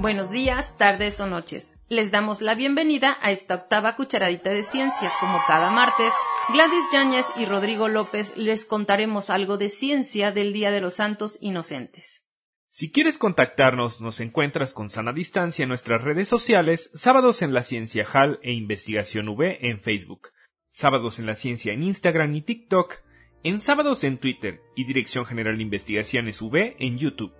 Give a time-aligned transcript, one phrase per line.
[0.00, 1.74] Buenos días, tardes o noches.
[1.88, 5.10] Les damos la bienvenida a esta octava cucharadita de ciencia.
[5.18, 6.12] Como cada martes,
[6.52, 11.36] Gladys Yáñez y Rodrigo López les contaremos algo de ciencia del Día de los Santos
[11.40, 12.24] Inocentes.
[12.70, 17.64] Si quieres contactarnos, nos encuentras con sana distancia en nuestras redes sociales, Sábados en la
[17.64, 20.28] Ciencia HAL e Investigación V en Facebook,
[20.70, 23.00] Sábados en la Ciencia en Instagram y TikTok,
[23.42, 27.32] en Sábados en Twitter y Dirección General de Investigaciones V en YouTube.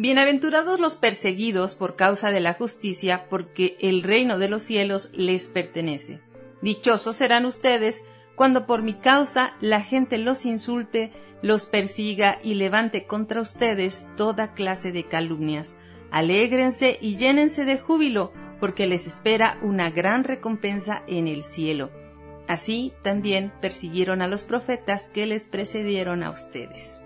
[0.00, 5.48] Bienaventurados los perseguidos por causa de la justicia, porque el reino de los cielos les
[5.48, 6.20] pertenece.
[6.62, 8.04] Dichosos serán ustedes
[8.36, 11.10] cuando por mi causa la gente los insulte,
[11.42, 15.76] los persiga y levante contra ustedes toda clase de calumnias.
[16.12, 21.90] Alégrense y llénense de júbilo, porque les espera una gran recompensa en el cielo.
[22.46, 27.00] Así también persiguieron a los profetas que les precedieron a ustedes.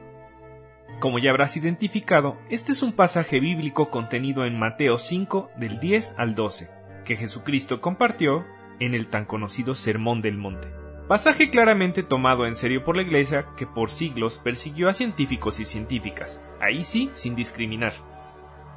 [1.00, 6.14] Como ya habrás identificado, este es un pasaje bíblico contenido en Mateo 5 del 10
[6.16, 6.70] al 12,
[7.04, 8.44] que Jesucristo compartió
[8.78, 10.68] en el tan conocido Sermón del Monte.
[11.08, 15.64] Pasaje claramente tomado en serio por la Iglesia que por siglos persiguió a científicos y
[15.64, 17.92] científicas, ahí sí, sin discriminar.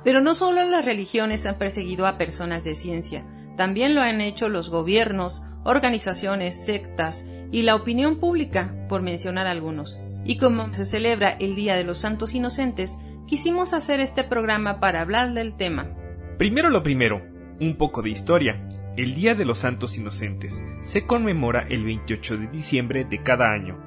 [0.04, 3.24] Pero no solo las religiones han perseguido a personas de ciencia,
[3.56, 9.98] también lo han hecho los gobiernos, organizaciones, sectas y la opinión pública, por mencionar algunos.
[10.26, 15.02] Y como se celebra el Día de los Santos Inocentes, quisimos hacer este programa para
[15.02, 15.86] hablar del tema.
[16.38, 17.22] Primero lo primero,
[17.62, 18.68] un poco de historia.
[18.98, 23.78] El Día de los Santos Inocentes se conmemora el 28 de diciembre de cada año.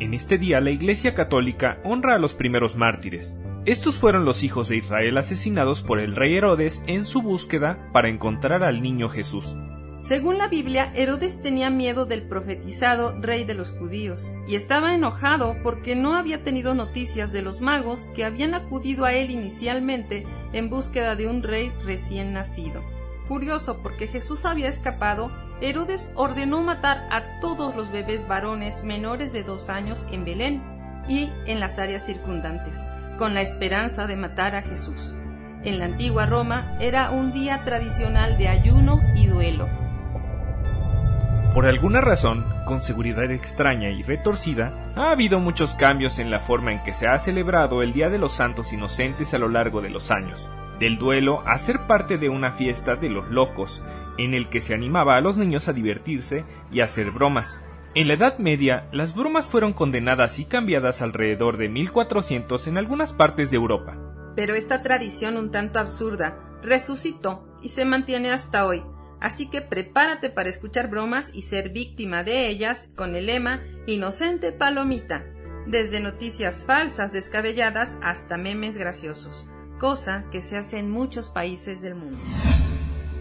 [0.00, 3.34] En este día la Iglesia Católica honra a los primeros mártires.
[3.66, 8.08] Estos fueron los hijos de Israel asesinados por el rey Herodes en su búsqueda para
[8.08, 9.56] encontrar al niño Jesús.
[10.02, 15.56] Según la Biblia, Herodes tenía miedo del profetizado rey de los judíos y estaba enojado
[15.62, 20.70] porque no había tenido noticias de los magos que habían acudido a él inicialmente en
[20.70, 22.82] búsqueda de un rey recién nacido.
[23.26, 25.30] Curioso porque Jesús había escapado,
[25.60, 30.62] Herodes ordenó matar a todos los bebés varones menores de dos años en Belén
[31.08, 32.86] y en las áreas circundantes,
[33.18, 35.12] con la esperanza de matar a Jesús.
[35.64, 39.68] En la antigua Roma era un día tradicional de ayuno y duelo,
[41.58, 46.70] por alguna razón, con seguridad extraña y retorcida, ha habido muchos cambios en la forma
[46.70, 49.90] en que se ha celebrado el Día de los Santos Inocentes a lo largo de
[49.90, 50.48] los años,
[50.78, 53.82] del duelo a ser parte de una fiesta de los locos,
[54.18, 57.60] en el que se animaba a los niños a divertirse y a hacer bromas.
[57.96, 63.12] En la Edad Media, las bromas fueron condenadas y cambiadas alrededor de 1400 en algunas
[63.12, 63.96] partes de Europa.
[64.36, 68.84] Pero esta tradición un tanto absurda resucitó y se mantiene hasta hoy,
[69.20, 74.52] Así que prepárate para escuchar bromas y ser víctima de ellas con el lema Inocente
[74.52, 75.24] Palomita,
[75.66, 79.48] desde noticias falsas descabelladas hasta memes graciosos,
[79.78, 82.18] cosa que se hace en muchos países del mundo.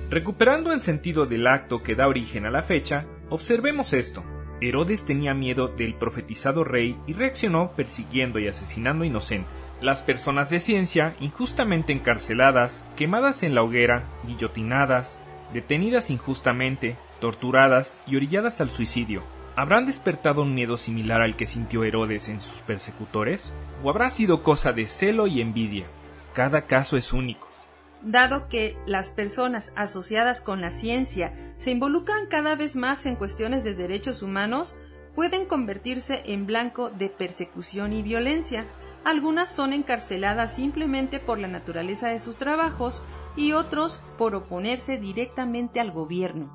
[0.09, 4.23] Recuperando el sentido del acto que da origen a la fecha, observemos esto.
[4.61, 9.53] Herodes tenía miedo del profetizado rey y reaccionó persiguiendo y asesinando inocentes.
[9.81, 15.19] Las personas de ciencia, injustamente encarceladas, quemadas en la hoguera, guillotinadas,
[15.53, 19.23] detenidas injustamente, torturadas y orilladas al suicidio,
[19.55, 23.53] ¿habrán despertado un miedo similar al que sintió Herodes en sus persecutores?
[23.83, 25.87] ¿O habrá sido cosa de celo y envidia?
[26.33, 27.47] Cada caso es único.
[28.03, 33.63] Dado que las personas asociadas con la ciencia se involucran cada vez más en cuestiones
[33.63, 34.77] de derechos humanos,
[35.15, 38.67] pueden convertirse en blanco de persecución y violencia.
[39.03, 43.03] Algunas son encarceladas simplemente por la naturaleza de sus trabajos
[43.37, 46.51] y otros por oponerse directamente al gobierno.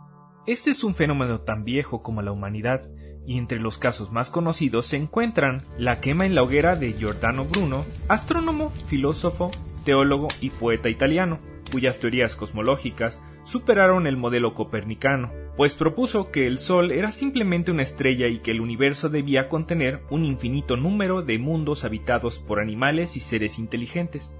[0.46, 2.90] Este es un fenómeno tan viejo como la humanidad,
[3.24, 7.44] y entre los casos más conocidos se encuentran la quema en la hoguera de Giordano
[7.44, 9.52] Bruno, astrónomo, filósofo,
[9.84, 11.38] teólogo y poeta italiano,
[11.70, 17.82] cuyas teorías cosmológicas superaron el modelo copernicano, pues propuso que el Sol era simplemente una
[17.82, 23.16] estrella y que el universo debía contener un infinito número de mundos habitados por animales
[23.16, 24.34] y seres inteligentes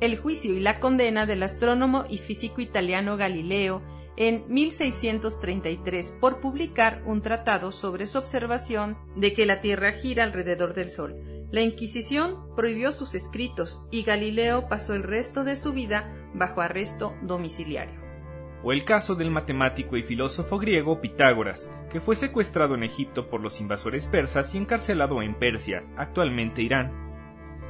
[0.00, 3.82] el juicio y la condena del astrónomo y físico italiano Galileo
[4.16, 10.74] en 1633 por publicar un tratado sobre su observación de que la Tierra gira alrededor
[10.74, 11.16] del Sol.
[11.52, 17.14] La Inquisición prohibió sus escritos y Galileo pasó el resto de su vida bajo arresto
[17.22, 18.00] domiciliario.
[18.64, 23.40] O el caso del matemático y filósofo griego Pitágoras, que fue secuestrado en Egipto por
[23.40, 27.05] los invasores persas y encarcelado en Persia, actualmente Irán.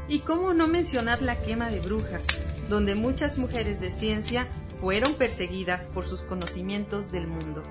[0.08, 2.26] Y cómo no mencionar la quema de brujas,
[2.68, 4.46] donde muchas mujeres de ciencia
[4.80, 7.62] fueron perseguidas por sus conocimientos del mundo.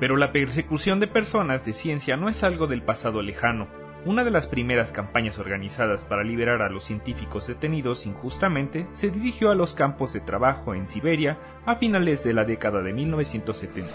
[0.00, 3.68] Pero la persecución de personas de ciencia no es algo del pasado lejano.
[4.06, 9.50] una de las primeras campañas organizadas para liberar a los científicos detenidos injustamente se dirigió
[9.50, 13.90] a los campos de trabajo en Siberia a finales de la década de 1970.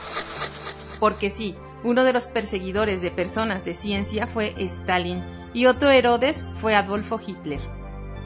[0.99, 6.47] Porque sí, uno de los perseguidores de personas de ciencia fue Stalin y otro Herodes
[6.55, 7.59] fue Adolfo Hitler.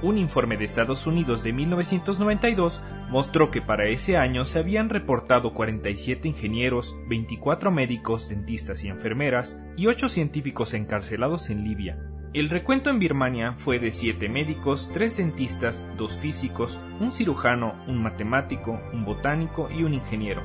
[0.02, 5.54] Un informe de Estados Unidos de 1992 mostró que para ese año se habían reportado
[5.54, 11.98] 47 ingenieros, 24 médicos, dentistas y enfermeras y 8 científicos encarcelados en Libia.
[12.34, 18.04] El recuento en Birmania fue de 7 médicos, 3 dentistas, 2 físicos, un cirujano, un
[18.04, 20.42] matemático, un botánico y un ingeniero.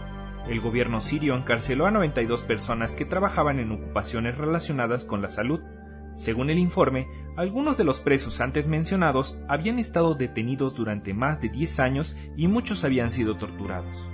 [0.47, 5.61] El gobierno sirio encarceló a 92 personas que trabajaban en ocupaciones relacionadas con la salud,
[6.19, 7.07] según el informe,
[7.37, 12.49] algunos de los presos antes mencionados habían estado detenidos durante más de 10 años y
[12.49, 14.05] muchos habían sido torturados.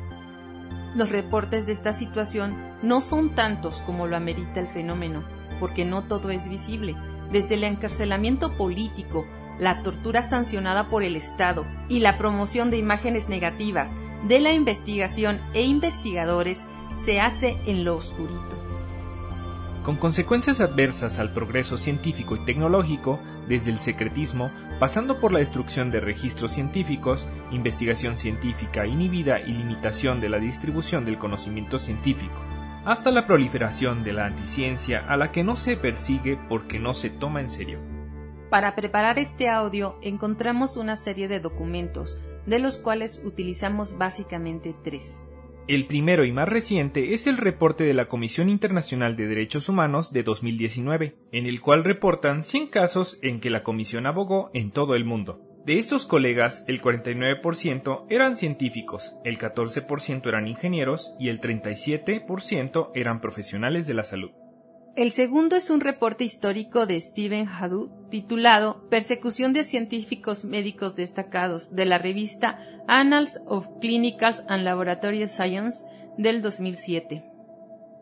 [0.94, 5.24] Los reportes de esta situación no son tantos como lo amerita el fenómeno,
[5.58, 6.94] porque no todo es visible.
[7.32, 9.24] Desde el encarcelamiento político,
[9.58, 13.90] la tortura sancionada por el Estado y la promoción de imágenes negativas
[14.28, 16.66] de la investigación e investigadores
[16.96, 18.73] se hace en lo oscurito
[19.84, 24.50] con consecuencias adversas al progreso científico y tecnológico, desde el secretismo,
[24.80, 31.04] pasando por la destrucción de registros científicos, investigación científica inhibida y limitación de la distribución
[31.04, 32.34] del conocimiento científico,
[32.86, 37.10] hasta la proliferación de la anticiencia a la que no se persigue porque no se
[37.10, 37.78] toma en serio.
[38.48, 45.20] Para preparar este audio encontramos una serie de documentos, de los cuales utilizamos básicamente tres.
[45.66, 50.12] El primero y más reciente es el reporte de la Comisión Internacional de Derechos Humanos
[50.12, 54.94] de 2019, en el cual reportan 100 casos en que la Comisión abogó en todo
[54.94, 55.40] el mundo.
[55.64, 63.22] De estos colegas, el 49% eran científicos, el 14% eran ingenieros y el 37% eran
[63.22, 64.32] profesionales de la salud.
[64.96, 71.74] El segundo es un reporte histórico de Stephen Hadou titulado Persecución de científicos médicos destacados
[71.74, 75.84] de la revista Annals of Clinical and Laboratory Science
[76.16, 77.24] del 2007.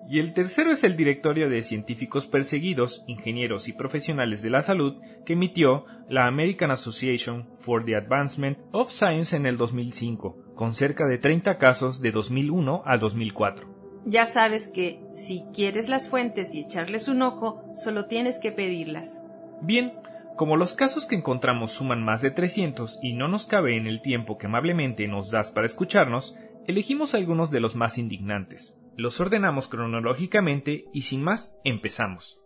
[0.06, 5.00] Y el tercero es el Directorio de Científicos Perseguidos, Ingenieros y Profesionales de la Salud
[5.25, 11.06] que emitió la American Association for the Advancement of Science en el 2005, con cerca
[11.06, 13.81] de 30 casos de 2001 a 2004.
[14.04, 19.22] Ya sabes que, si quieres las fuentes y echarles un ojo, solo tienes que pedirlas.
[19.60, 19.93] Bien,
[20.37, 24.02] como los casos que encontramos suman más de 300 y no nos cabe en el
[24.02, 26.34] tiempo que amablemente nos das para escucharnos,
[26.66, 28.75] elegimos algunos de los más indignantes.
[28.96, 32.38] Los ordenamos cronológicamente y sin más empezamos.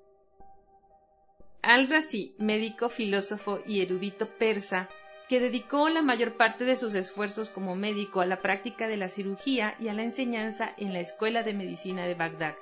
[1.63, 4.89] Al-Razi, médico, filósofo y erudito persa,
[5.29, 9.09] que dedicó la mayor parte de sus esfuerzos como médico a la práctica de la
[9.09, 12.55] cirugía y a la enseñanza en la Escuela de Medicina de Bagdad.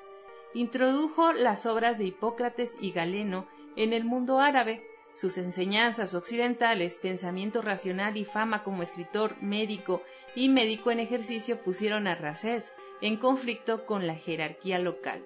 [0.55, 3.47] Introdujo las obras de Hipócrates y Galeno
[3.77, 4.87] en el mundo árabe.
[5.15, 10.03] Sus enseñanzas occidentales, pensamiento racional y fama como escritor, médico
[10.35, 15.25] y médico en ejercicio pusieron a Rasés en conflicto con la jerarquía local.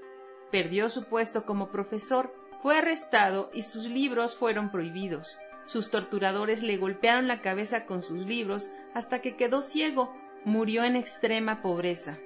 [0.51, 5.39] Perdió su puesto como profesor, fue arrestado y sus libros fueron prohibidos.
[5.69, 10.17] Sus torturadores le golpearon la cabeza con sus libros hasta que quedó ciego.
[10.47, 12.17] Murió en extrema pobreza.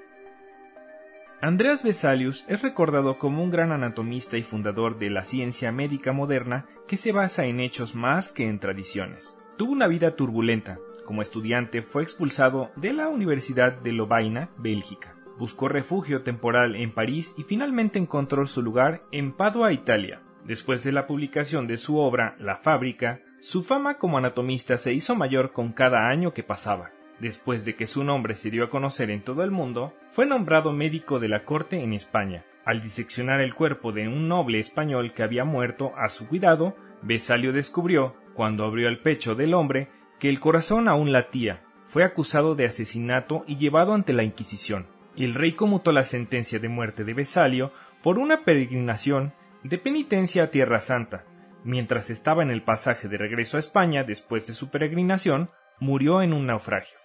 [1.41, 6.67] Andreas Vesalius es recordado como un gran anatomista y fundador de la ciencia médica moderna
[6.87, 9.35] que se basa en hechos más que en tradiciones.
[9.59, 10.79] Tuvo una vida turbulenta.
[11.05, 15.17] Como estudiante fue expulsado de la Universidad de Lovaina, Bélgica.
[15.37, 20.23] Buscó refugio temporal en París y finalmente encontró su lugar en Padua, Italia.
[20.45, 25.17] Después de la publicación de su obra La fábrica, su fama como anatomista se hizo
[25.17, 26.93] mayor con cada año que pasaba.
[27.19, 30.73] Después de que su nombre se dio a conocer en todo el mundo, fue nombrado
[30.73, 32.45] médico de la corte en España.
[32.65, 37.53] Al diseccionar el cuerpo de un noble español que había muerto a su cuidado, Besalio
[37.53, 39.89] descubrió, cuando abrió el pecho del hombre,
[40.21, 41.65] que el corazón aún latía.
[41.85, 44.87] Fue acusado de asesinato y llevado ante la Inquisición.
[45.17, 47.73] El rey conmutó la sentencia de muerte de Besalio
[48.05, 49.33] por una peregrinación
[49.65, 51.25] de penitencia a Tierra Santa,
[51.65, 56.33] Mientras estaba en el pasaje de regreso a España después de su peregrinación, murió en
[56.33, 56.99] un naufragio.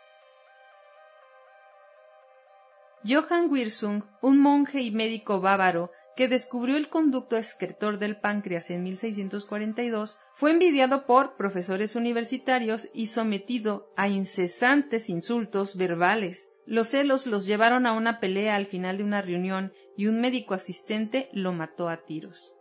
[3.05, 8.83] Johann Wirsung, un monje y médico bávaro que descubrió el conducto excretor del páncreas en
[8.83, 16.49] 1642, fue envidiado por profesores universitarios y sometido a incesantes insultos verbales.
[16.65, 20.55] Los celos los llevaron a una pelea al final de una reunión y un médico
[20.55, 22.56] asistente lo mató a tiros.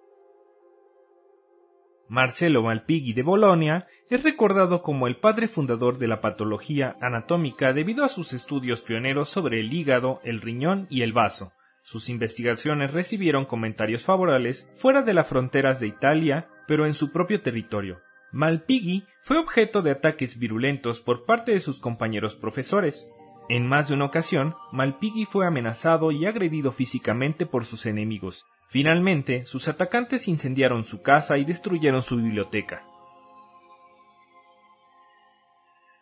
[2.08, 8.04] Marcelo Malpighi de Bolonia es recordado como el padre fundador de la patología anatómica debido
[8.04, 11.52] a sus estudios pioneros sobre el hígado, el riñón y el vaso.
[11.82, 17.42] Sus investigaciones recibieron comentarios favorables fuera de las fronteras de Italia, pero en su propio
[17.42, 18.00] territorio.
[18.32, 23.08] Malpighi fue objeto de ataques virulentos por parte de sus compañeros profesores.
[23.48, 28.46] En más de una ocasión, Malpighi fue amenazado y agredido físicamente por sus enemigos.
[28.76, 32.82] Finalmente, sus atacantes incendiaron su casa y destruyeron su biblioteca.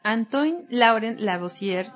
[0.02, 1.92] Antoine Laurent Lavoisier,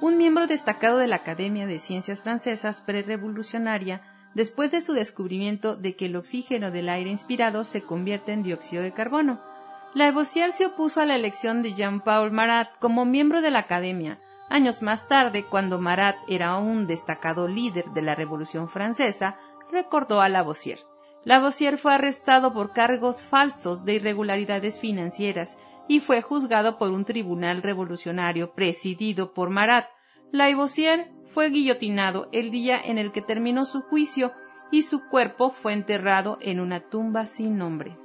[0.00, 4.02] un miembro destacado de la Academia de Ciencias Francesas prerevolucionaria,
[4.36, 8.84] después de su descubrimiento de que el oxígeno del aire inspirado se convierte en dióxido
[8.84, 9.40] de carbono.
[9.94, 14.20] Lavoisier se opuso a la elección de Jean-Paul Marat como miembro de la Academia.
[14.48, 19.36] Años más tarde, cuando Marat era un destacado líder de la Revolución Francesa,
[19.70, 20.80] recordó a Lavoisier.
[21.24, 27.62] Lavoisier fue arrestado por cargos falsos de irregularidades financieras y fue juzgado por un tribunal
[27.62, 29.86] revolucionario presidido por Marat.
[30.32, 34.32] Lavoisier fue guillotinado el día en el que terminó su juicio
[34.70, 37.96] y su cuerpo fue enterrado en una tumba sin nombre.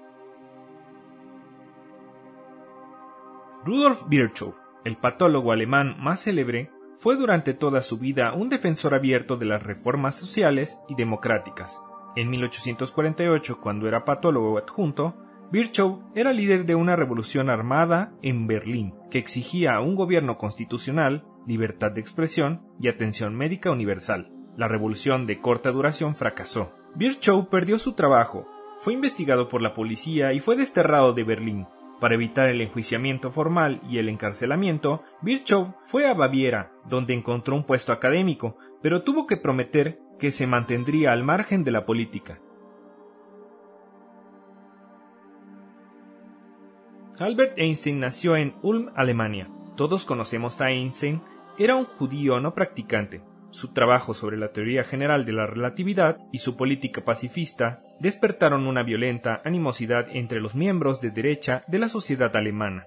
[3.64, 9.38] Rudolf Virchow, el patólogo alemán más célebre, fue durante toda su vida un defensor abierto
[9.38, 11.80] de las reformas sociales y democráticas.
[12.16, 15.16] En 1848, cuando era patólogo adjunto,
[15.52, 21.92] Virchow era líder de una revolución armada en Berlín que exigía un gobierno constitucional, libertad
[21.92, 24.32] de expresión y atención médica universal.
[24.58, 26.74] La revolución de corta duración fracasó.
[26.96, 28.48] Virchow perdió su trabajo,
[28.78, 31.68] fue investigado por la policía y fue desterrado de Berlín.
[32.00, 37.64] Para evitar el enjuiciamiento formal y el encarcelamiento, Virchow fue a Baviera, donde encontró un
[37.64, 42.40] puesto académico, pero tuvo que prometer que se mantendría al margen de la política.
[47.20, 49.50] Albert Einstein nació en Ulm, Alemania.
[49.78, 51.22] Todos conocemos a Einstein,
[51.58, 53.22] era un judío no practicante.
[53.56, 58.84] Su trabajo sobre la teoría general de la relatividad y su política pacifista despertaron una
[58.84, 62.86] violenta animosidad entre los miembros de derecha de la sociedad alemana.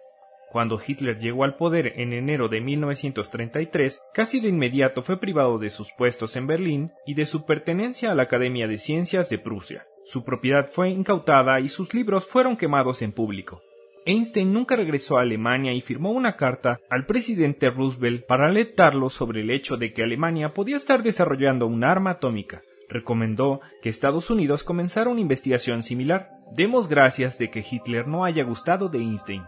[0.52, 5.70] Cuando Hitler llegó al poder en enero de 1933, casi de inmediato fue privado de
[5.70, 9.86] sus puestos en Berlín y de su pertenencia a la Academia de Ciencias de Prusia.
[10.04, 13.62] Su propiedad fue incautada y sus libros fueron quemados en público.
[14.08, 19.42] Einstein nunca regresó a Alemania y firmó una carta al presidente Roosevelt para alertarlo sobre
[19.42, 22.62] el hecho de que Alemania podía estar desarrollando un arma atómica.
[22.88, 26.30] Recomendó que Estados Unidos comenzara una investigación similar.
[26.52, 29.42] Demos gracias de que Hitler no haya gustado de Einstein.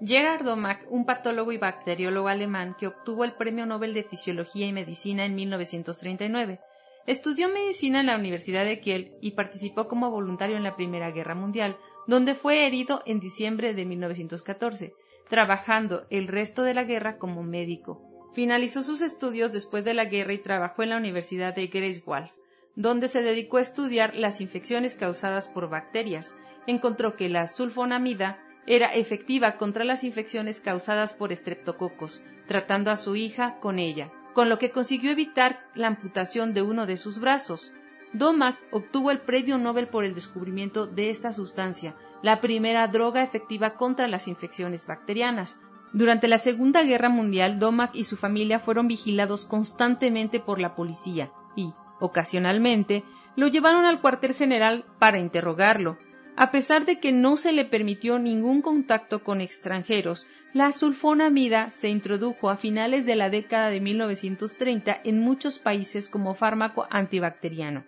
[0.00, 4.72] Gerard Domag, un patólogo y bacteriólogo alemán que obtuvo el Premio Nobel de Fisiología y
[4.72, 6.60] Medicina en 1939,
[7.08, 11.34] Estudió medicina en la Universidad de Kiel y participó como voluntario en la Primera Guerra
[11.34, 14.92] Mundial, donde fue herido en diciembre de 1914,
[15.30, 18.30] trabajando el resto de la guerra como médico.
[18.34, 22.28] Finalizó sus estudios después de la guerra y trabajó en la Universidad de Greifswald,
[22.76, 26.36] donde se dedicó a estudiar las infecciones causadas por bacterias.
[26.66, 33.16] Encontró que la sulfonamida era efectiva contra las infecciones causadas por estreptococos, tratando a su
[33.16, 37.74] hija con ella con lo que consiguió evitar la amputación de uno de sus brazos.
[38.12, 43.70] Domac obtuvo el premio Nobel por el descubrimiento de esta sustancia, la primera droga efectiva
[43.70, 45.60] contra las infecciones bacterianas.
[45.92, 51.32] Durante la Segunda Guerra Mundial, Domac y su familia fueron vigilados constantemente por la policía
[51.56, 53.02] y, ocasionalmente,
[53.34, 55.98] lo llevaron al cuartel general para interrogarlo.
[56.40, 61.88] A pesar de que no se le permitió ningún contacto con extranjeros, la sulfonamida se
[61.88, 67.84] introdujo a finales de la década de 1930 en muchos países como fármaco antibacteriano.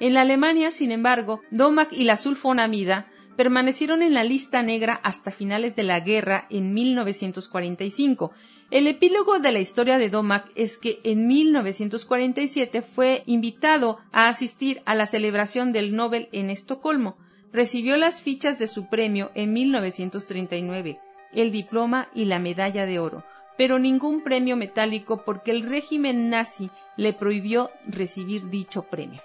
[0.00, 5.30] En la Alemania, sin embargo, Domac y la sulfonamida permanecieron en la lista negra hasta
[5.30, 8.32] finales de la guerra en 1945.
[8.72, 14.82] El epílogo de la historia de Domac es que en 1947 fue invitado a asistir
[14.84, 17.18] a la celebración del Nobel en Estocolmo.
[17.54, 20.98] Recibió las fichas de su premio en 1939
[21.34, 23.24] el diploma y la medalla de oro,
[23.56, 29.20] pero ningún premio metálico porque el régimen nazi le prohibió recibir dicho premio.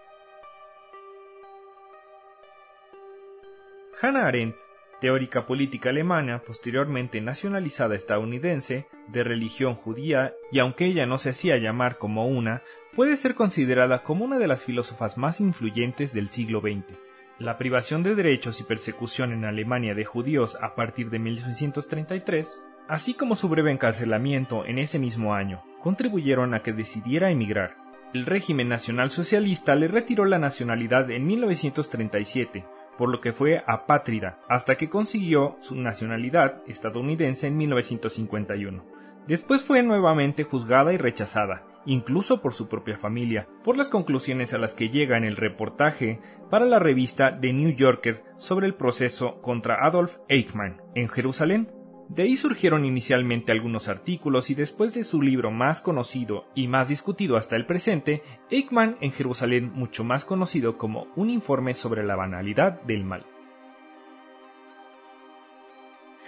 [4.02, 4.56] Hannah Arendt,
[5.02, 11.58] teórica política alemana, posteriormente nacionalizada estadounidense, de religión judía, y aunque ella no se hacía
[11.58, 12.62] llamar como una,
[12.96, 17.09] puede ser considerada como una de las filósofas más influyentes del siglo XX.
[17.40, 23.14] La privación de derechos y persecución en Alemania de judíos a partir de 1933, así
[23.14, 27.78] como su breve encarcelamiento en ese mismo año, contribuyeron a que decidiera emigrar.
[28.14, 32.66] El régimen nacionalsocialista le retiró la nacionalidad en 1937,
[32.98, 38.84] por lo que fue apátrida hasta que consiguió su nacionalidad estadounidense en 1951.
[39.28, 44.58] Después fue nuevamente juzgada y rechazada, incluso por su propia familia, por las conclusiones a
[44.58, 46.20] las que llega en el reportaje
[46.50, 51.72] para la revista The New Yorker sobre el proceso contra Adolf Eichmann en Jerusalén.
[52.10, 56.90] De ahí surgieron inicialmente algunos artículos y después de su libro más conocido y más
[56.90, 62.16] discutido hasta el presente, Eichmann en Jerusalén mucho más conocido como un informe sobre la
[62.16, 63.26] banalidad del mal.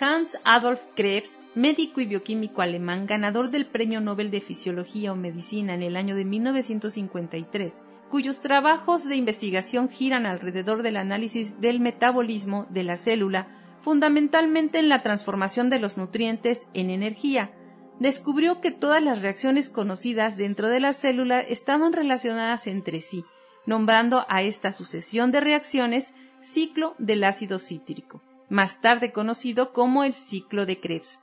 [0.04, 5.76] Hans Adolf Krebs, médico y bioquímico alemán, ganador del Premio Nobel de Fisiología o Medicina
[5.76, 12.66] en el año de 1953, cuyos trabajos de investigación giran alrededor del análisis del metabolismo
[12.72, 13.48] de la célula,
[13.82, 17.52] fundamentalmente en la transformación de los nutrientes en energía,
[18.00, 23.24] descubrió que todas las reacciones conocidas dentro de la célula estaban relacionadas entre sí,
[23.68, 30.14] nombrando a esta sucesión de reacciones ciclo del ácido cítrico más tarde conocido como el
[30.14, 31.22] ciclo de Krebs.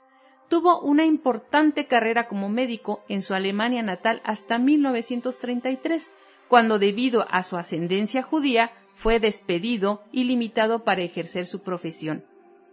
[0.49, 6.11] Tuvo una importante carrera como médico en su Alemania natal hasta 1933,
[6.47, 12.25] cuando debido a su ascendencia judía fue despedido y limitado para ejercer su profesión.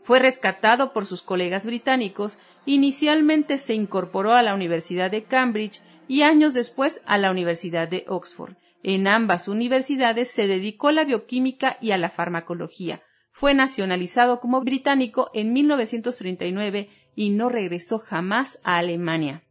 [0.03, 6.23] Fue rescatado por sus colegas británicos, inicialmente se incorporó a la Universidad de Cambridge y
[6.23, 8.55] años después a la Universidad de Oxford.
[8.83, 13.03] En ambas universidades se dedicó a la bioquímica y a la farmacología,
[13.38, 19.43] fue nacionalizado como británico en 1939 y no regresó jamás a Alemania.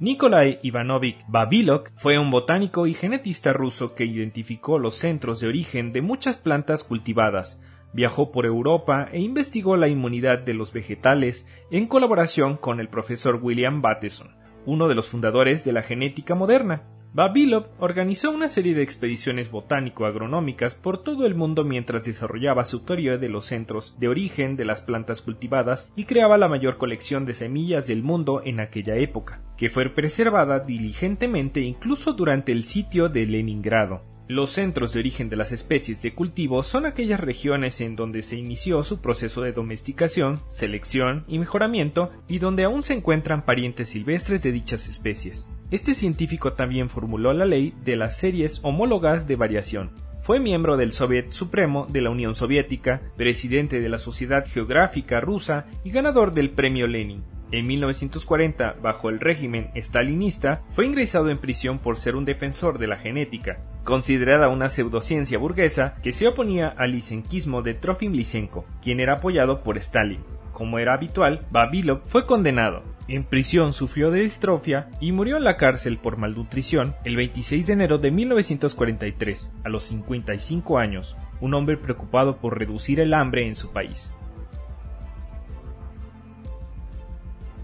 [0.00, 5.92] Nikolai Ivanovich Babilok fue un botánico y genetista ruso que identificó los centros de origen
[5.92, 7.62] de muchas plantas cultivadas,
[7.92, 13.40] viajó por Europa e investigó la inmunidad de los vegetales en colaboración con el profesor
[13.42, 16.84] William Bateson, uno de los fundadores de la genética moderna.
[17.14, 23.18] Babilov organizó una serie de expediciones botánico-agronómicas por todo el mundo mientras desarrollaba su teoría
[23.18, 27.34] de los centros de origen de las plantas cultivadas y creaba la mayor colección de
[27.34, 33.26] semillas del mundo en aquella época, que fue preservada diligentemente incluso durante el sitio de
[33.26, 34.00] Leningrado.
[34.26, 38.38] Los centros de origen de las especies de cultivo son aquellas regiones en donde se
[38.38, 44.42] inició su proceso de domesticación, selección y mejoramiento y donde aún se encuentran parientes silvestres
[44.42, 45.46] de dichas especies.
[45.72, 49.90] Este científico también formuló la ley de las series homólogas de variación.
[50.20, 55.64] Fue miembro del Soviet Supremo de la Unión Soviética, presidente de la Sociedad Geográfica Rusa
[55.82, 57.24] y ganador del Premio Lenin.
[57.52, 62.88] En 1940, bajo el régimen stalinista, fue ingresado en prisión por ser un defensor de
[62.88, 69.00] la genética, considerada una pseudociencia burguesa que se oponía al lisenquismo de Trofim Lysenko, quien
[69.00, 70.20] era apoyado por Stalin.
[70.52, 75.56] Como era habitual, Babilov fue condenado, en prisión sufrió de distrofia y murió en la
[75.56, 81.76] cárcel por malnutrición el 26 de enero de 1943, a los 55 años, un hombre
[81.76, 84.14] preocupado por reducir el hambre en su país.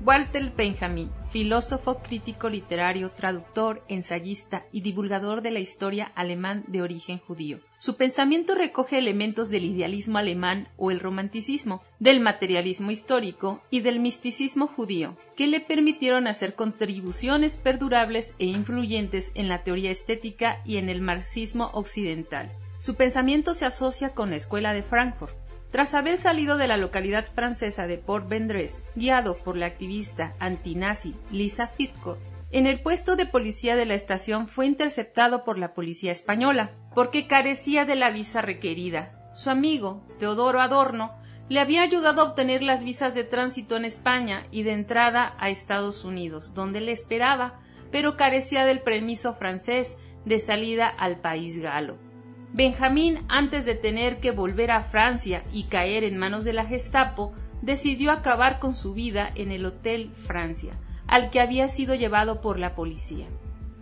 [0.09, 7.19] Walter Benjamin, filósofo, crítico literario, traductor, ensayista y divulgador de la historia alemán de origen
[7.19, 7.61] judío.
[7.79, 14.01] Su pensamiento recoge elementos del idealismo alemán o el romanticismo, del materialismo histórico y del
[14.01, 20.79] misticismo judío, que le permitieron hacer contribuciones perdurables e influyentes en la teoría estética y
[20.79, 22.51] en el marxismo occidental.
[22.79, 25.37] Su pensamiento se asocia con la Escuela de Frankfurt,
[25.71, 31.69] tras haber salido de la localidad francesa de Port-Vendresse, guiado por la activista antinazi Lisa
[31.69, 32.19] Fitco,
[32.51, 37.27] en el puesto de policía de la estación fue interceptado por la policía española, porque
[37.27, 39.31] carecía de la visa requerida.
[39.35, 41.13] Su amigo, Teodoro Adorno,
[41.51, 45.51] le había ayudado a obtener las visas de tránsito en España y de entrada a
[45.51, 52.08] Estados Unidos, donde le esperaba, pero carecía del permiso francés de salida al país galo.
[52.53, 57.33] Benjamín, antes de tener que volver a Francia y caer en manos de la Gestapo,
[57.61, 62.59] decidió acabar con su vida en el Hotel Francia, al que había sido llevado por
[62.59, 63.27] la policía.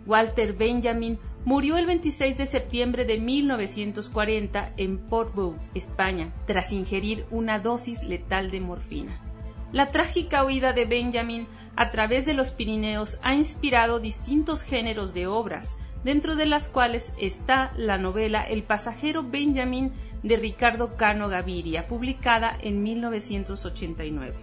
[0.05, 7.59] Walter Benjamin murió el 26 de septiembre de 1940 en Portbou, España, tras ingerir una
[7.59, 9.21] dosis letal de morfina.
[9.71, 15.27] La trágica huida de Benjamin a través de los Pirineos ha inspirado distintos géneros de
[15.27, 21.87] obras, dentro de las cuales está la novela El pasajero Benjamin de Ricardo Cano Gaviria,
[21.87, 24.35] publicada en 1989.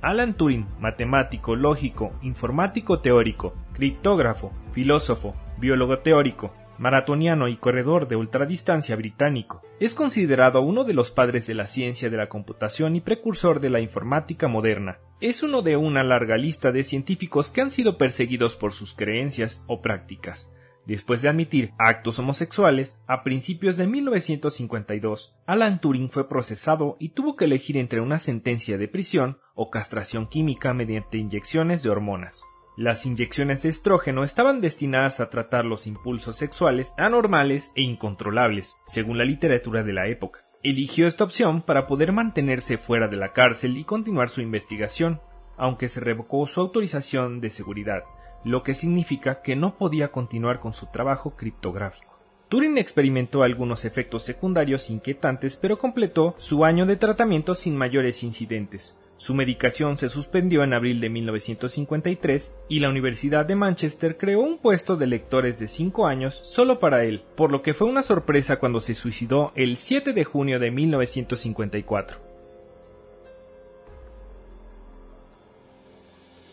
[0.00, 8.96] Alan Turing, matemático, lógico, informático teórico, criptógrafo, filósofo, biólogo teórico, maratoniano y corredor de ultradistancia
[8.96, 13.60] británico, es considerado uno de los padres de la ciencia de la computación y precursor
[13.60, 14.98] de la informática moderna.
[15.20, 19.64] Es uno de una larga lista de científicos que han sido perseguidos por sus creencias
[19.66, 20.52] o prácticas.
[20.88, 27.36] Después de admitir actos homosexuales, a principios de 1952, Alan Turing fue procesado y tuvo
[27.36, 32.42] que elegir entre una sentencia de prisión o castración química mediante inyecciones de hormonas.
[32.78, 39.18] Las inyecciones de estrógeno estaban destinadas a tratar los impulsos sexuales anormales e incontrolables, según
[39.18, 40.44] la literatura de la época.
[40.62, 45.20] Eligió esta opción para poder mantenerse fuera de la cárcel y continuar su investigación,
[45.56, 48.04] aunque se revocó su autorización de seguridad,
[48.44, 52.20] lo que significa que no podía continuar con su trabajo criptográfico.
[52.48, 58.94] Turing experimentó algunos efectos secundarios inquietantes, pero completó su año de tratamiento sin mayores incidentes.
[59.18, 64.58] Su medicación se suspendió en abril de 1953 y la Universidad de Manchester creó un
[64.58, 68.60] puesto de lectores de 5 años solo para él, por lo que fue una sorpresa
[68.60, 72.16] cuando se suicidó el 7 de junio de 1954.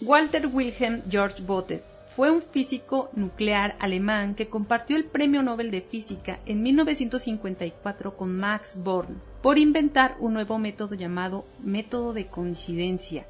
[0.02, 1.84] Walter Wilhelm George Botte
[2.16, 8.36] fue un físico nuclear alemán que compartió el Premio Nobel de Física en 1954 con
[8.36, 13.28] Max Born por inventar un nuevo método llamado método de coincidencia,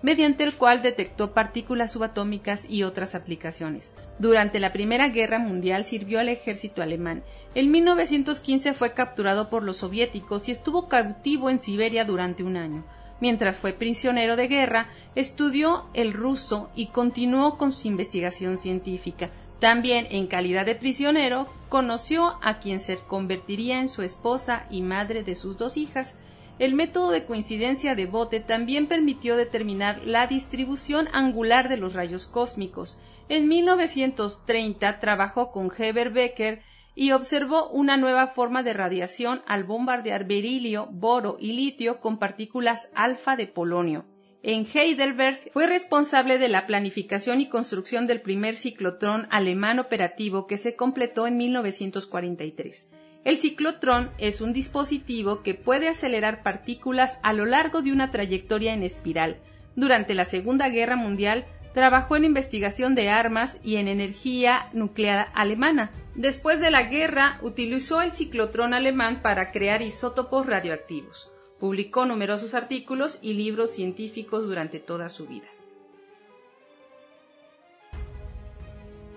[0.00, 3.92] mediante el cual detectó partículas subatómicas y otras aplicaciones.
[4.20, 7.24] Durante la Primera Guerra Mundial sirvió al ejército alemán.
[7.56, 12.84] En 1915 fue capturado por los soviéticos y estuvo cautivo en Siberia durante un año.
[13.20, 19.30] Mientras fue prisionero de guerra, estudió el ruso y continuó con su investigación científica.
[19.58, 25.22] También, en calidad de prisionero, conoció a quien se convertiría en su esposa y madre
[25.22, 26.18] de sus dos hijas.
[26.58, 32.26] El método de coincidencia de Bote también permitió determinar la distribución angular de los rayos
[32.26, 32.98] cósmicos.
[33.28, 36.62] En 1930 trabajó con Heber Becker
[36.94, 42.88] y observó una nueva forma de radiación al bombardear berilio, boro y litio con partículas
[42.94, 44.06] alfa de polonio.
[44.48, 50.56] En Heidelberg fue responsable de la planificación y construcción del primer ciclotrón alemán operativo que
[50.56, 52.88] se completó en 1943.
[53.24, 58.72] El ciclotrón es un dispositivo que puede acelerar partículas a lo largo de una trayectoria
[58.72, 59.40] en espiral.
[59.74, 65.90] Durante la Segunda Guerra Mundial trabajó en investigación de armas y en energía nuclear alemana.
[66.14, 71.32] Después de la guerra, utilizó el ciclotrón alemán para crear isótopos radioactivos.
[71.58, 75.46] Publicó numerosos artículos y libros científicos durante toda su vida.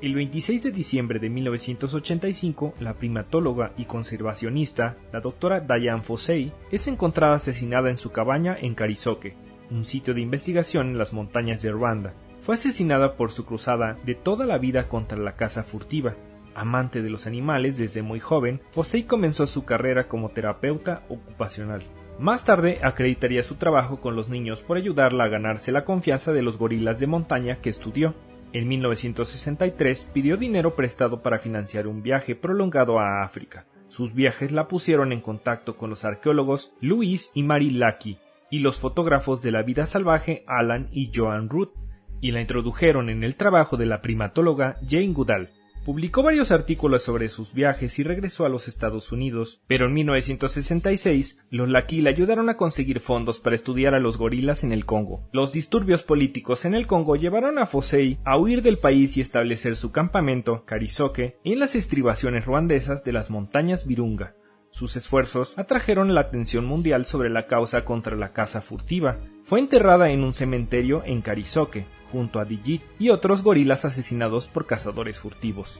[0.02, 6.88] El 26 de diciembre de 1985, la primatóloga y conservacionista, la doctora Diane Fossey, es
[6.88, 9.36] encontrada asesinada en su cabaña en Karisoke,
[9.70, 12.14] un sitio de investigación en las montañas de Ruanda.
[12.40, 16.16] Fue asesinada por su cruzada de toda la vida contra la caza furtiva.
[16.56, 21.84] Amante de los animales desde muy joven, Fossey comenzó su carrera como terapeuta ocupacional.
[22.20, 26.42] Más tarde acreditaría su trabajo con los niños por ayudarla a ganarse la confianza de
[26.42, 28.14] los gorilas de montaña que estudió.
[28.52, 33.68] En 1963 pidió dinero prestado para financiar un viaje prolongado a África.
[33.88, 38.20] Sus viajes la pusieron en contacto con los arqueólogos Louis y Mary Lackey
[38.52, 41.72] y los fotógrafos de la vida salvaje Alan y Joan Root,
[42.20, 45.52] y la introdujeron en el trabajo de la primatóloga Jane Goodall.
[45.86, 51.40] Publicó varios artículos sobre sus viajes y regresó a los Estados Unidos, pero en 1966
[51.50, 55.28] los Laki ayudaron a conseguir fondos para estudiar a los gorilas en el Congo.
[55.32, 59.76] Los disturbios políticos en el Congo llevaron a Fosei a huir del país y establecer
[59.76, 64.36] su campamento, Karisoke, en las estribaciones ruandesas de las montañas Virunga.
[64.72, 69.18] Sus esfuerzos atrajeron la atención mundial sobre la causa contra la caza furtiva.
[69.44, 74.66] Fue enterrada en un cementerio en Karisoke, junto a Digit y otros gorilas asesinados por
[74.66, 75.80] cazadores furtivos.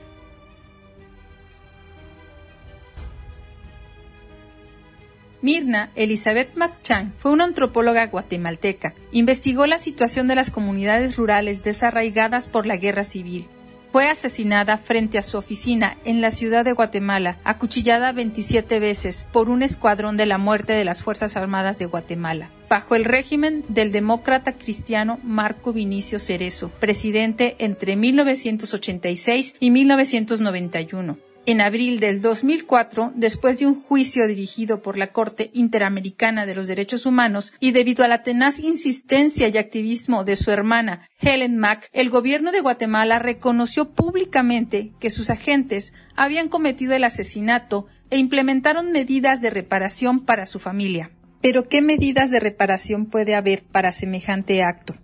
[5.42, 8.94] Mirna Elizabeth McChang fue una antropóloga guatemalteca.
[9.10, 13.48] Investigó la situación de las comunidades rurales desarraigadas por la guerra civil
[13.92, 19.50] fue asesinada frente a su oficina en la ciudad de Guatemala, acuchillada 27 veces por
[19.50, 23.92] un escuadrón de la muerte de las Fuerzas Armadas de Guatemala, bajo el régimen del
[23.92, 31.29] demócrata cristiano Marco Vinicio Cerezo, presidente entre 1986 y 1991.
[31.46, 36.68] En abril del 2004, después de un juicio dirigido por la Corte Interamericana de los
[36.68, 41.88] Derechos Humanos y debido a la tenaz insistencia y activismo de su hermana Helen Mack,
[41.92, 48.92] el gobierno de Guatemala reconoció públicamente que sus agentes habían cometido el asesinato e implementaron
[48.92, 51.10] medidas de reparación para su familia.
[51.40, 54.94] Pero ¿qué medidas de reparación puede haber para semejante acto?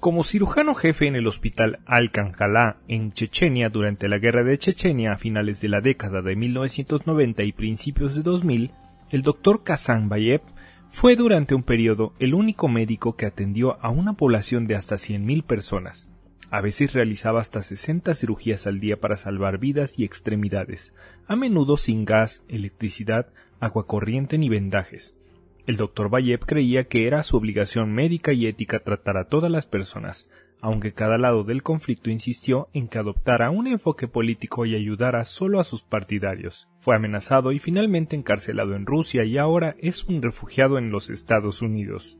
[0.00, 5.18] Como cirujano jefe en el hospital Al-Kanjalá en Chechenia durante la guerra de Chechenia a
[5.18, 8.70] finales de la década de 1990 y principios de 2000,
[9.10, 10.42] el doctor Kazan Bayev
[10.90, 15.42] Fue durante un periodo el único médico que atendió a una población de hasta 100.000
[15.44, 16.08] personas.
[16.50, 20.94] A veces realizaba hasta 60 cirugías al día para salvar vidas y extremidades,
[21.26, 23.28] a menudo sin gas, electricidad,
[23.60, 25.16] agua corriente ni vendajes.
[25.66, 29.66] El doctor Bayev creía que era su obligación médica y ética tratar a todas las
[29.66, 35.24] personas, aunque cada lado del conflicto insistió en que adoptara un enfoque político y ayudara
[35.24, 36.68] solo a sus partidarios.
[36.80, 41.60] Fue amenazado y finalmente encarcelado en Rusia y ahora es un refugiado en los Estados
[41.62, 42.16] Unidos.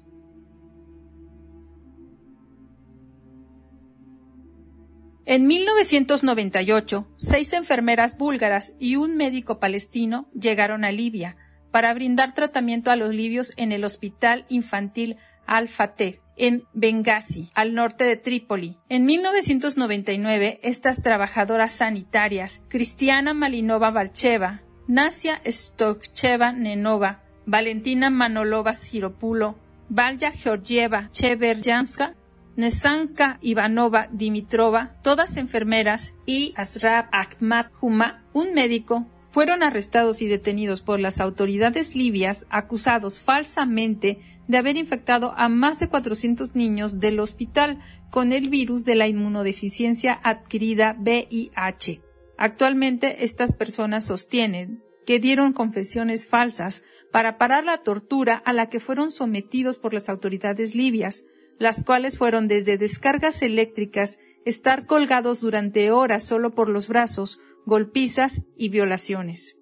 [5.24, 11.36] En 1998, seis enfermeras búlgaras y un médico palestino llegaron a Libia
[11.76, 18.04] para brindar tratamiento a los libios en el Hospital Infantil Al-Fateh en Benghazi, al norte
[18.04, 18.78] de Trípoli.
[18.88, 29.58] En 1999, estas trabajadoras sanitarias, Cristiana Malinova Valcheva, Nasia Stokcheva Nenova, Valentina Manolova Siropulo,
[29.90, 32.14] Valya Georgieva Cheveryanska,
[32.56, 39.04] Nesanka Ivanova Dimitrova, todas enfermeras, y Asrab Ahmad Huma, un médico,
[39.36, 44.18] fueron arrestados y detenidos por las autoridades libias acusados falsamente
[44.48, 47.78] de haber infectado a más de 400 niños del hospital
[48.10, 52.00] con el virus de la inmunodeficiencia adquirida VIH.
[52.38, 58.80] Actualmente estas personas sostienen que dieron confesiones falsas para parar la tortura a la que
[58.80, 61.26] fueron sometidos por las autoridades libias,
[61.58, 68.44] las cuales fueron desde descargas eléctricas, estar colgados durante horas solo por los brazos, golpizas
[68.56, 69.58] y violaciones.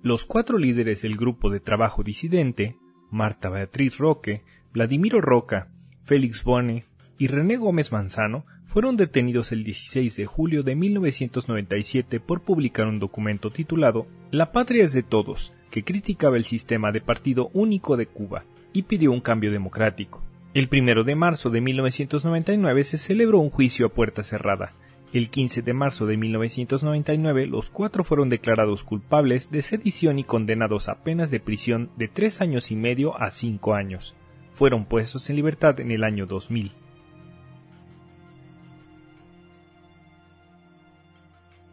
[0.00, 2.76] Los cuatro líderes del grupo de trabajo disidente,
[3.10, 5.72] Marta Beatriz Roque, Vladimiro Roca,
[6.04, 6.84] Félix Bone
[7.18, 13.00] y René Gómez Manzano, fueron detenidos el 16 de julio de 1997 por publicar un
[13.00, 18.06] documento titulado La patria es de todos, que criticaba el sistema de partido único de
[18.06, 20.27] Cuba y pidió un cambio democrático.
[20.54, 24.72] El primero de marzo de 1999 se celebró un juicio a puerta cerrada.
[25.12, 30.88] El 15 de marzo de 1999 los cuatro fueron declarados culpables de sedición y condenados
[30.88, 34.14] a penas de prisión de tres años y medio a cinco años.
[34.52, 36.72] Fueron puestos en libertad en el año 2000.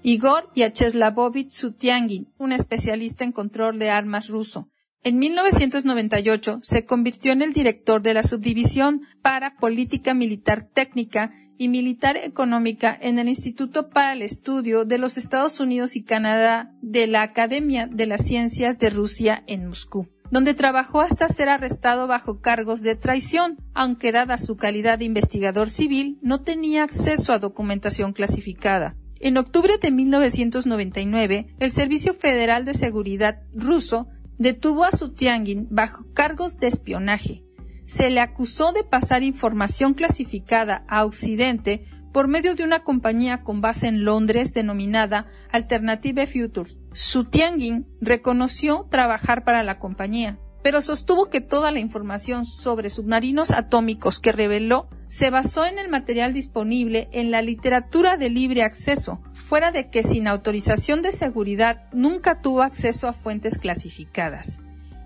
[0.04, 4.70] Igor Vyacheslavovich Sutiangin, un especialista en control de armas ruso,
[5.06, 11.70] en 1998 se convirtió en el director de la Subdivisión para Política Militar Técnica y
[11.70, 17.06] Militar Económica en el Instituto para el Estudio de los Estados Unidos y Canadá de
[17.06, 22.42] la Academia de las Ciencias de Rusia en Moscú donde trabajó hasta ser arrestado bajo
[22.42, 28.12] cargos de traición, aunque dada su calidad de investigador civil no tenía acceso a documentación
[28.12, 28.98] clasificada.
[29.20, 34.08] En octubre de 1999, el Servicio Federal de Seguridad ruso
[34.38, 37.44] detuvo a Sutiangin bajo cargos de espionaje.
[37.86, 43.60] Se le acusó de pasar información clasificada a Occidente por medio de una compañía con
[43.60, 46.78] base en Londres denominada Alternative Futures.
[46.94, 54.20] Sutiangin reconoció trabajar para la compañía, pero sostuvo que toda la información sobre submarinos atómicos
[54.20, 59.70] que reveló se basó en el material disponible en la literatura de libre acceso, fuera
[59.70, 64.60] de que sin autorización de seguridad nunca tuvo acceso a fuentes clasificadas.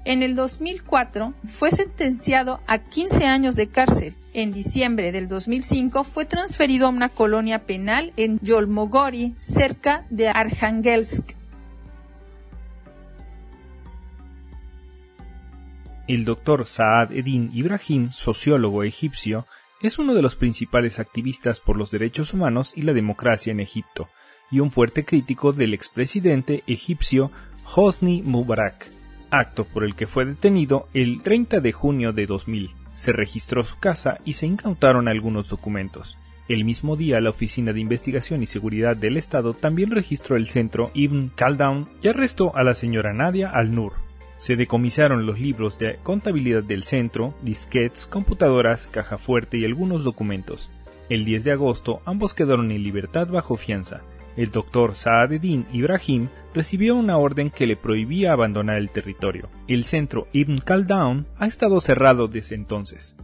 [0.06, 4.16] En el 2004 fue sentenciado a 15 años de cárcel.
[4.32, 11.39] En diciembre del 2005 fue transferido a una colonia penal en Yolmogori, cerca de Arhangelsk.
[16.10, 19.46] El doctor Saad Eddin Ibrahim, sociólogo egipcio,
[19.80, 24.08] es uno de los principales activistas por los derechos humanos y la democracia en Egipto,
[24.50, 27.30] y un fuerte crítico del expresidente egipcio
[27.76, 28.90] Hosni Mubarak,
[29.30, 32.72] acto por el que fue detenido el 30 de junio de 2000.
[32.96, 36.18] Se registró su casa y se incautaron algunos documentos.
[36.48, 40.90] El mismo día, la Oficina de Investigación y Seguridad del Estado también registró el centro
[40.96, 44.09] Ibn Khaldun y arrestó a la señora Nadia Al-Nur.
[44.40, 50.72] Se decomisaron los libros de contabilidad del centro, disquetes, computadoras, caja fuerte y algunos documentos.
[51.10, 54.02] El 10 de agosto ambos quedaron en libertad bajo fianza
[54.40, 59.50] el doctor Saadeddin Ibrahim recibió una orden que le prohibía abandonar el territorio.
[59.68, 63.18] El centro Ibn Khaldun ha estado cerrado desde entonces.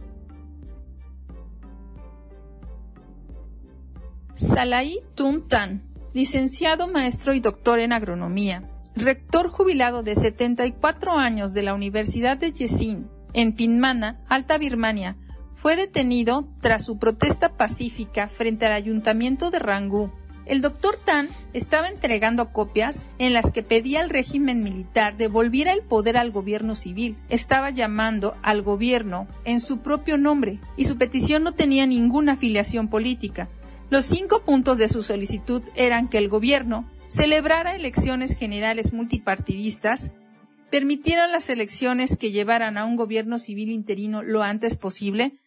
[4.34, 11.74] Salai Tuntan, licenciado maestro y doctor en agronomía, rector jubilado de 74 años de la
[11.74, 15.16] Universidad de Yesin, en Pinmana, Alta Birmania,
[15.54, 20.10] fue detenido tras su protesta pacífica frente al ayuntamiento de Rangú
[20.46, 25.82] El doctor Tan estaba entregando copias en las que pedía al régimen militar devolviera el
[25.82, 27.16] poder al gobierno civil.
[27.28, 32.88] Estaba llamando al gobierno en su propio nombre y su petición no tenía ninguna afiliación
[32.88, 33.48] política.
[33.90, 40.12] Los cinco puntos de su solicitud eran que el gobierno celebrara elecciones generales multipartidistas,
[40.70, 45.38] permitiera las elecciones que llevaran a un gobierno civil interino lo antes posible,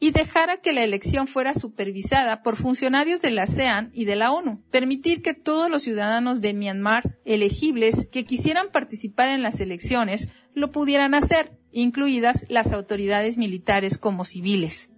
[0.00, 4.32] y dejara que la elección fuera supervisada por funcionarios de la ASEAN y de la
[4.32, 10.30] ONU, permitir que todos los ciudadanos de Myanmar elegibles que quisieran participar en las elecciones
[10.52, 14.93] lo pudieran hacer, incluidas las autoridades militares como civiles.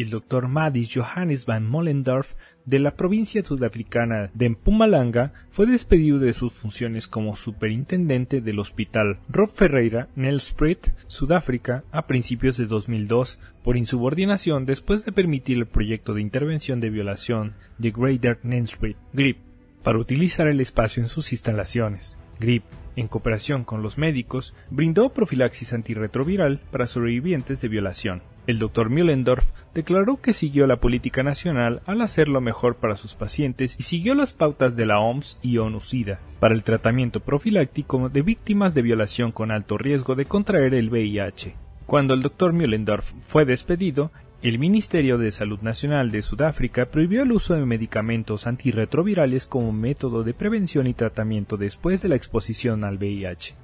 [0.00, 2.32] El doctor Madis Johannes van Mollendorf
[2.64, 9.18] de la provincia sudafricana de Mpumalanga fue despedido de sus funciones como superintendente del hospital
[9.28, 16.14] Rob Ferreira, Nelspruit, Sudáfrica, a principios de 2002 por insubordinación después de permitir el proyecto
[16.14, 19.36] de intervención de violación de Greater Nelspruit, GRIP,
[19.82, 22.16] para utilizar el espacio en sus instalaciones.
[22.38, 22.64] GRIP
[22.96, 28.22] en cooperación con los médicos, brindó profilaxis antirretroviral para sobrevivientes de violación.
[28.46, 28.90] El Dr.
[28.90, 33.82] Müllendorf declaró que siguió la política nacional al hacer lo mejor para sus pacientes y
[33.82, 38.82] siguió las pautas de la OMS y ONU-SIDA para el tratamiento profiláctico de víctimas de
[38.82, 41.54] violación con alto riesgo de contraer el VIH.
[41.86, 42.52] Cuando el Dr.
[42.52, 44.10] Müllendorf fue despedido,
[44.42, 50.22] el Ministerio de Salud Nacional de Sudáfrica prohibió el uso de medicamentos antirretrovirales como método
[50.22, 53.59] de prevención y tratamiento después de la exposición al VIH.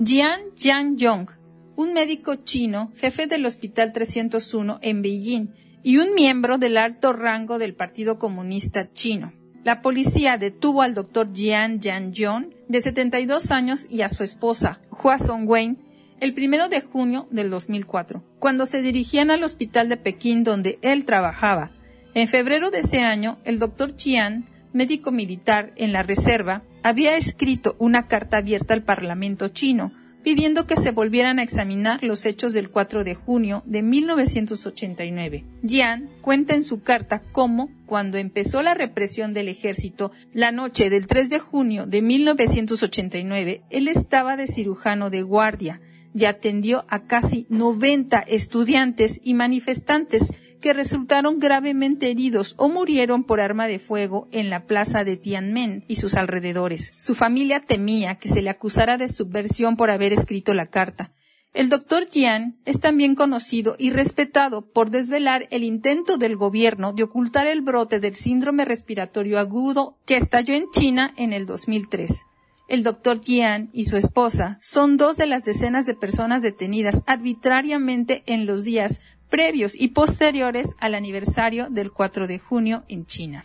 [0.00, 1.28] Jian Yang-yong,
[1.76, 5.54] un médico chino, jefe del Hospital 301 en Beijing
[5.84, 9.32] y un miembro del alto rango del Partido Comunista Chino.
[9.62, 15.20] La policía detuvo al doctor Jian Yang-yong, de 72 años, y a su esposa, Hua
[15.20, 15.78] Song-wen,
[16.18, 21.04] el primero de junio del 2004, cuando se dirigían al hospital de Pekín donde él
[21.04, 21.70] trabajaba.
[22.14, 27.76] En febrero de ese año, el doctor Jian, médico militar en la reserva, había escrito
[27.78, 29.90] una carta abierta al Parlamento chino,
[30.22, 35.44] pidiendo que se volvieran a examinar los hechos del 4 de junio de 1989.
[35.66, 41.06] Jian cuenta en su carta cómo, cuando empezó la represión del ejército la noche del
[41.06, 45.80] 3 de junio de 1989, él estaba de cirujano de guardia
[46.14, 53.42] y atendió a casi 90 estudiantes y manifestantes que resultaron gravemente heridos o murieron por
[53.42, 56.94] arma de fuego en la plaza de Tianmen y sus alrededores.
[56.96, 61.12] Su familia temía que se le acusara de subversión por haber escrito la carta.
[61.52, 67.02] El doctor Jian es también conocido y respetado por desvelar el intento del gobierno de
[67.02, 72.24] ocultar el brote del síndrome respiratorio agudo que estalló en China en el 2003.
[72.66, 78.22] El doctor Jian y su esposa son dos de las decenas de personas detenidas arbitrariamente
[78.24, 83.44] en los días previos y posteriores al aniversario del 4 de junio en China.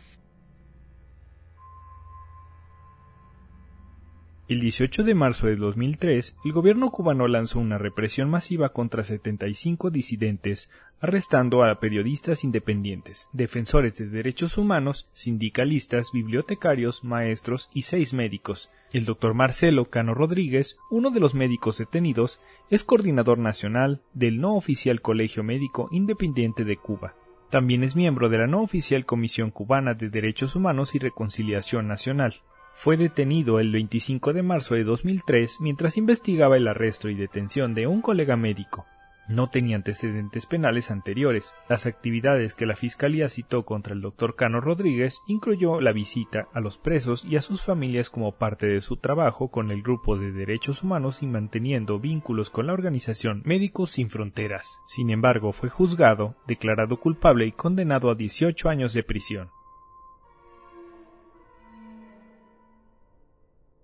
[4.49, 9.91] El 18 de marzo de 2003, el gobierno cubano lanzó una represión masiva contra 75
[9.91, 18.71] disidentes, arrestando a periodistas independientes, defensores de derechos humanos, sindicalistas, bibliotecarios, maestros y seis médicos.
[18.91, 24.55] El doctor Marcelo Cano Rodríguez, uno de los médicos detenidos, es coordinador nacional del no
[24.55, 27.13] oficial Colegio Médico Independiente de Cuba.
[27.51, 32.41] También es miembro de la no oficial Comisión Cubana de Derechos Humanos y Reconciliación Nacional
[32.81, 37.87] fue detenido el 25 de marzo de 2003 mientras investigaba el arresto y detención de
[37.87, 38.85] un colega médico.
[39.27, 41.53] No tenía antecedentes penales anteriores.
[41.67, 46.61] Las actividades que la Fiscalía citó contra el doctor Cano Rodríguez incluyó la visita a
[46.61, 50.31] los presos y a sus familias como parte de su trabajo con el grupo de
[50.31, 54.79] derechos humanos y manteniendo vínculos con la organización Médicos Sin Fronteras.
[54.87, 59.49] Sin embargo, fue juzgado, declarado culpable y condenado a 18 años de prisión.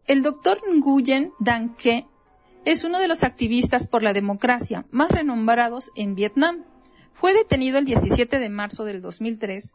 [0.08, 2.06] El doctor Nguyen Dan Ke
[2.64, 6.64] es uno de los activistas por la democracia más renombrados en Vietnam.
[7.12, 9.74] Fue detenido el 17 de marzo del 2003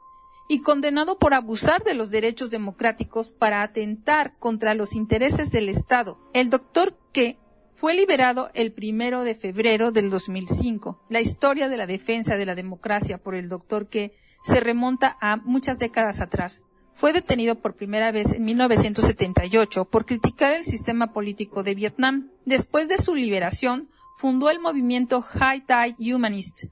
[0.48, 6.20] y condenado por abusar de los derechos democráticos para atentar contra los intereses del Estado.
[6.32, 7.36] El doctor Ke
[7.74, 11.00] fue liberado el primero de febrero del 2005.
[11.09, 15.38] La historia de la defensa de la democracia por el doctor Ke se remonta a
[15.38, 16.62] muchas décadas atrás
[17.01, 22.28] fue detenido por primera vez en 1978 por criticar el sistema político de Vietnam.
[22.44, 23.88] Después de su liberación,
[24.18, 26.64] fundó el movimiento High Tide Humanist,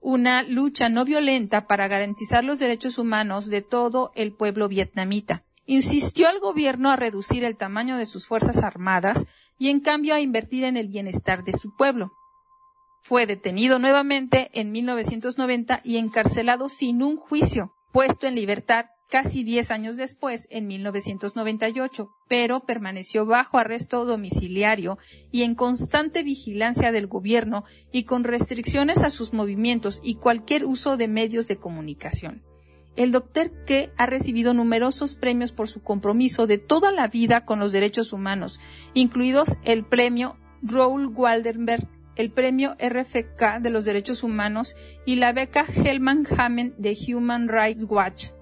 [0.00, 5.44] una lucha no violenta para garantizar los derechos humanos de todo el pueblo vietnamita.
[5.66, 10.20] insistió al gobierno a reducir el tamaño de sus fuerzas armadas y en cambio a
[10.20, 12.10] invertir en el bienestar de su pueblo.
[13.02, 19.70] Fue detenido nuevamente en 1990 y encarcelado sin un juicio, puesto en libertad casi diez
[19.70, 24.98] años después, en 1998, pero permaneció bajo arresto domiciliario
[25.30, 30.96] y en constante vigilancia del gobierno y con restricciones a sus movimientos y cualquier uso
[30.96, 32.42] de medios de comunicación.
[32.96, 37.58] El doctor Ke ha recibido numerosos premios por su compromiso de toda la vida con
[37.58, 38.58] los derechos humanos,
[38.94, 41.86] incluidos el premio Raoul Waldenberg,
[42.16, 47.84] el premio RFK de los derechos humanos y la beca Hellman Hammond de Human Rights
[47.86, 48.35] Watch.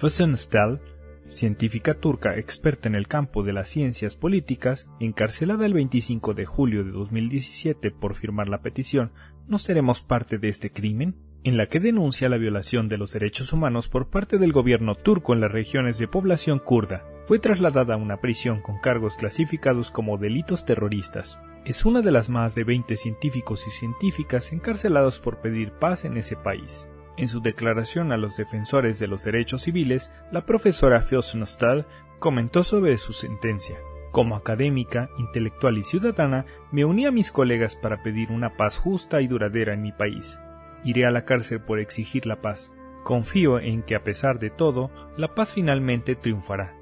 [0.00, 0.80] Füsenstahl,
[1.28, 6.84] científica turca experta en el campo de las ciencias políticas, encarcelada el 25 de julio
[6.84, 9.12] de 2017 por firmar la petición
[9.46, 11.16] ¿No seremos parte de este crimen?
[11.44, 15.34] en la que denuncia la violación de los derechos humanos por parte del gobierno turco
[15.34, 17.04] en las regiones de población kurda.
[17.26, 21.38] Fue trasladada a una prisión con cargos clasificados como delitos terroristas.
[21.66, 26.16] Es una de las más de 20 científicos y científicas encarcelados por pedir paz en
[26.16, 26.86] ese país.
[27.20, 31.04] En su declaración a los defensores de los derechos civiles, la profesora
[31.34, 31.86] Nostal
[32.18, 33.76] comentó sobre su sentencia.
[34.10, 39.20] Como académica, intelectual y ciudadana, me uní a mis colegas para pedir una paz justa
[39.20, 40.40] y duradera en mi país.
[40.82, 42.72] Iré a la cárcel por exigir la paz.
[43.04, 46.74] Confío en que a pesar de todo, la paz finalmente triunfará.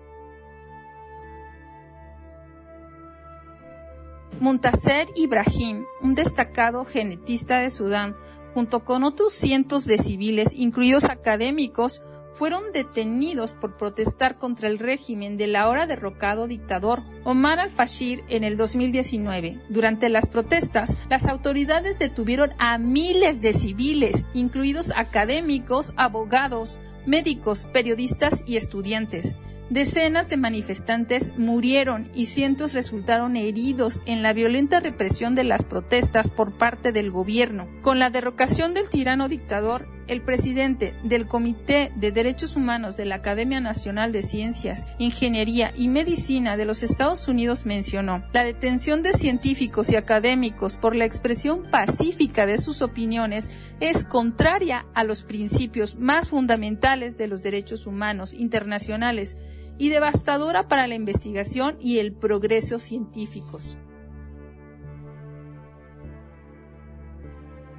[4.38, 8.14] Muntaser Ibrahim, un destacado genetista de Sudán,
[8.58, 12.02] junto con otros cientos de civiles, incluidos académicos,
[12.32, 18.56] fueron detenidos por protestar contra el régimen del ahora derrocado dictador Omar al-Fashir en el
[18.56, 19.60] 2019.
[19.68, 28.42] Durante las protestas, las autoridades detuvieron a miles de civiles, incluidos académicos, abogados, médicos, periodistas
[28.44, 29.36] y estudiantes.
[29.70, 36.30] Decenas de manifestantes murieron y cientos resultaron heridos en la violenta represión de las protestas
[36.30, 37.68] por parte del gobierno.
[37.82, 43.16] Con la derrocación del tirano dictador, el presidente del Comité de Derechos Humanos de la
[43.16, 49.12] Academia Nacional de Ciencias, Ingeniería y Medicina de los Estados Unidos mencionó la detención de
[49.12, 53.50] científicos y académicos por la expresión pacífica de sus opiniones
[53.80, 59.36] es contraria a los principios más fundamentales de los derechos humanos internacionales
[59.78, 63.78] y devastadora para la investigación y el progreso científicos.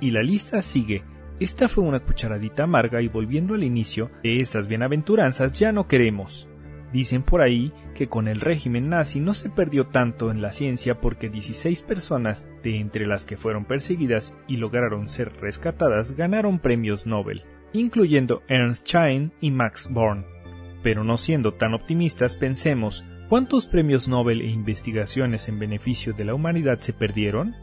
[0.01, 1.03] Y la lista sigue.
[1.39, 6.47] Esta fue una cucharadita amarga y volviendo al inicio de estas bienaventuranzas ya no queremos.
[6.91, 10.99] Dicen por ahí que con el régimen nazi no se perdió tanto en la ciencia
[10.99, 17.05] porque 16 personas, de entre las que fueron perseguidas y lograron ser rescatadas, ganaron premios
[17.05, 17.43] Nobel,
[17.73, 20.38] incluyendo Ernst Chain y Max Born.
[20.83, 26.33] Pero no siendo tan optimistas, pensemos, ¿cuántos premios Nobel e investigaciones en beneficio de la
[26.33, 27.55] humanidad se perdieron?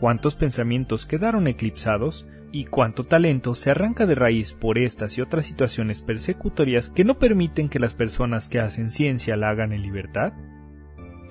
[0.00, 2.26] ¿Cuántos pensamientos quedaron eclipsados?
[2.50, 7.18] ¿Y cuánto talento se arranca de raíz por estas y otras situaciones persecutorias que no
[7.18, 10.32] permiten que las personas que hacen ciencia la hagan en libertad?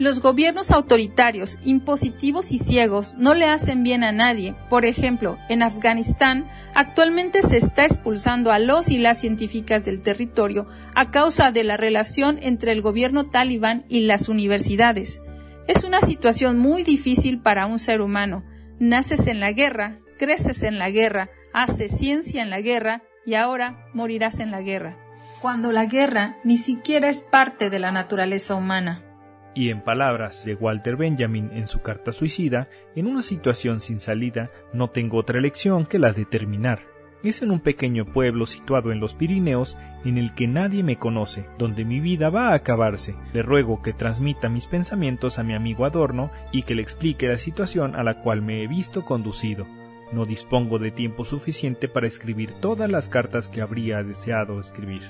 [0.01, 4.55] Los gobiernos autoritarios, impositivos y ciegos no le hacen bien a nadie.
[4.67, 10.65] Por ejemplo, en Afganistán actualmente se está expulsando a los y las científicas del territorio
[10.95, 15.21] a causa de la relación entre el gobierno talibán y las universidades.
[15.67, 18.43] Es una situación muy difícil para un ser humano.
[18.79, 23.85] Naces en la guerra, creces en la guerra, haces ciencia en la guerra y ahora
[23.93, 24.97] morirás en la guerra.
[25.41, 29.05] Cuando la guerra ni siquiera es parte de la naturaleza humana.
[29.53, 34.49] Y en palabras de Walter Benjamin en su carta suicida, en una situación sin salida
[34.73, 36.91] no tengo otra elección que la de terminar.
[37.23, 41.45] Es en un pequeño pueblo situado en los Pirineos en el que nadie me conoce,
[41.59, 43.15] donde mi vida va a acabarse.
[43.33, 47.37] Le ruego que transmita mis pensamientos a mi amigo Adorno y que le explique la
[47.37, 49.67] situación a la cual me he visto conducido.
[50.11, 55.03] No dispongo de tiempo suficiente para escribir todas las cartas que habría deseado escribir.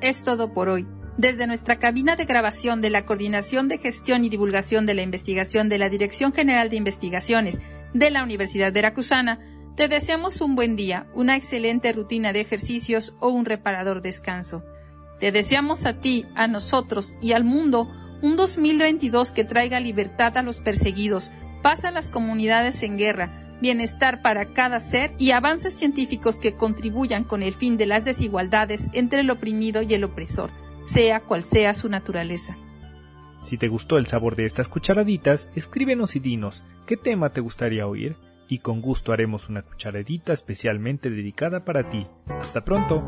[0.00, 0.86] Es todo por hoy.
[1.18, 5.70] Desde nuestra cabina de grabación de la Coordinación de Gestión y Divulgación de la Investigación
[5.70, 7.62] de la Dirección General de Investigaciones
[7.94, 9.40] de la Universidad Veracruzana,
[9.76, 14.62] te deseamos un buen día, una excelente rutina de ejercicios o un reparador descanso.
[15.18, 17.90] Te deseamos a ti, a nosotros y al mundo
[18.20, 24.20] un 2022 que traiga libertad a los perseguidos, paz a las comunidades en guerra, bienestar
[24.20, 29.20] para cada ser y avances científicos que contribuyan con el fin de las desigualdades entre
[29.20, 32.56] el oprimido y el opresor sea cual sea su naturaleza.
[33.42, 37.86] Si te gustó el sabor de estas cucharaditas, escríbenos y dinos qué tema te gustaría
[37.86, 38.16] oír
[38.48, 42.06] y con gusto haremos una cucharadita especialmente dedicada para ti.
[42.28, 43.04] Hasta pronto.